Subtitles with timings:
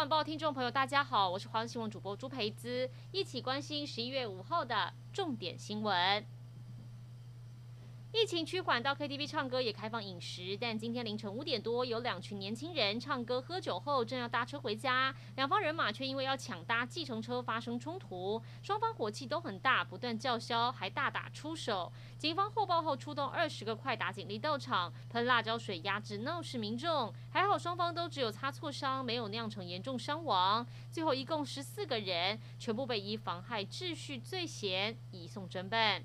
[0.00, 6.24] 晚报听众朋友，大家好，我是华视新闻主播朱培姿，一起关心十一月五号的重点新闻。
[8.12, 21.92] 疫情趋缓，到 KTV 唱歌也开放饮食，但今天凌晨五点多，有两群年轻人唱歌喝酒后，正要搭车回家，两方人马却因为要抢搭计程车发生冲突，双方火气都很大，不断叫嚣，还大打出手。
[22.18, 30.66] 警方获报后出动二十个快打警力到场，喷辣椒水压制闹事民众，还好双方都只有擦挫伤，没有酿成严重伤亡。
[30.90, 36.02] 最后一共十四个人，全部被以妨害秩序罪嫌移送侦办。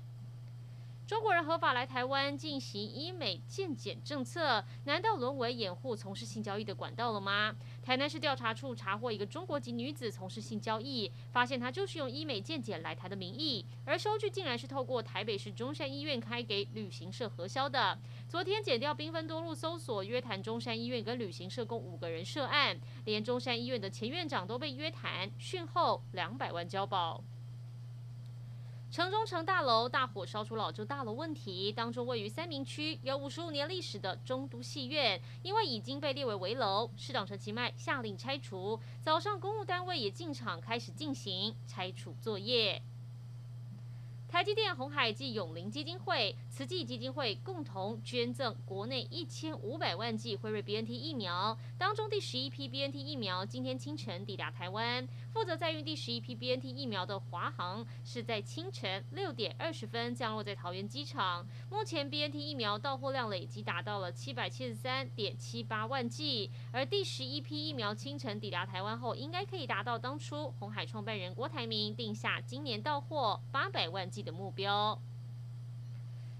[1.06, 7.54] 中国人合法来台湾进行医美健检政策，难道沦为掩护从事性交易的管道了吗？
[7.80, 17.96] 台南市调查处查获一个中国籍女子从事性交易，发现她就是用医美健检来台的名义，而收据竟然是透过台北市中山医院开给旅行社核销的。
[18.28, 27.22] 昨天检调兵分多路搜索，约谈中山医院跟旅行社共五个人涉案，连中山医院的前院长都被约谈，讯后两百万交保。
[28.88, 38.80] 城中城大楼大火烧出老旧大楼问题，当中位于三明区有五十五年历史的中都戏院，因为已经被列为危楼，市长陈其迈下令拆除。
[39.02, 42.80] 早上公务单位也进场开始进行拆除作业。
[44.28, 55.06] 台积电、鸿海暨永龄基金会、慈济基金会共同捐赠国内一千五百万剂辉瑞 BNT 疫苗，当中第十一批 BNT 疫苗今天清晨抵达台湾。
[55.32, 61.46] 负责载运第十一批 BNT 疫苗的华航是在清晨六点二十分降落在桃园机场。
[61.70, 74.98] 目前 BNT 疫苗到货量累计达到了七百七十三点七八万剂，而第十一批疫苗清晨抵达台湾后，应该可以达到当初鸿海创办人郭台铭定下今年到货八百万剂的目标。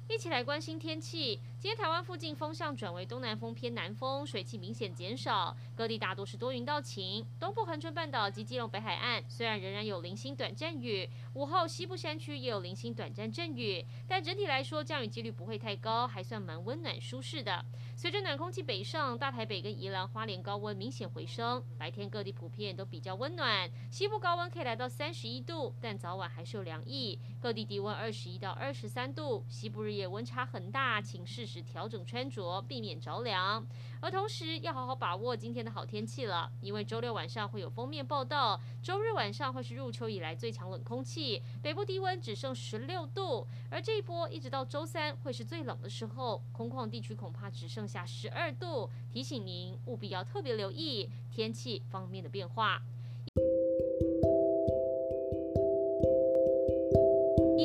[0.08, 1.40] 一起来关心天气。
[1.58, 7.26] 今天台湾附近风向转为东南风偏南风，水汽明显减少，各地大多是多云到晴。
[7.40, 17.64] 东部恒春半岛及基隆北海岸虽然仍然有零星短暂雨，午后西部山区也有零星短暂阵雨，但整体来说降雨几率不会太高，还算蛮温暖舒适的。
[17.96, 33.64] 随着暖空气北上，大台北跟宜兰花莲高温明显回升，白天各地普遍都比较温暖，西部高温可以来到三十一度，但早晚还是有凉意，各地低温二十一到二十三度，西部日夜温差很大，请适时调整穿着，避免着凉。
[34.00, 48.90] 而同时要好好把握今天的好天气了，因为周六晚上会有封面报道，周日晚上会是入秋以来最强冷空气，北部低温只剩十六度，而这一波一直到周三会是最冷的时候，空旷地区恐怕只剩下十二度。
[49.12, 52.82] 提醒您务必要特别留意天气方面的变化。